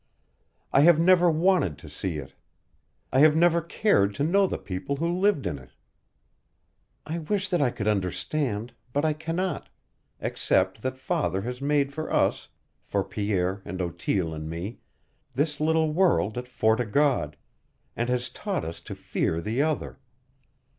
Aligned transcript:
I 0.73 0.81
have 0.81 0.99
never 0.99 1.29
wanted 1.29 1.77
to 1.77 1.87
see 1.87 2.17
it. 2.17 2.33
I 3.13 3.19
have 3.19 3.35
never 3.35 3.61
cared 3.61 4.15
to 4.15 4.23
know 4.23 4.47
the 4.47 4.57
people 4.57 4.95
who 4.95 5.07
lived 5.07 5.45
in 5.45 5.59
it. 5.59 5.73
I 7.05 7.19
wish 7.19 7.47
that 7.49 7.61
I 7.61 7.69
could 7.69 7.87
understand, 7.87 8.73
but 8.93 9.05
I 9.05 9.13
cannot; 9.13 9.69
except 10.19 10.81
that 10.81 10.97
father 10.97 11.43
has 11.43 11.61
made 11.61 11.93
for 11.93 12.11
us, 12.11 12.49
for 12.83 13.03
Pierre 13.03 13.61
and 13.63 13.79
Otille 13.79 14.33
and 14.33 14.49
me, 14.49 14.79
this 15.35 15.59
little 15.61 15.93
world 15.93 16.35
at 16.35 16.47
Fort 16.47 16.79
o' 16.79 16.85
God, 16.85 17.37
and 17.95 18.09
has 18.09 18.29
taught 18.31 18.65
us 18.65 18.81
to 18.81 18.95
fear 18.95 19.39
the 19.39 19.61
other. 19.61 19.99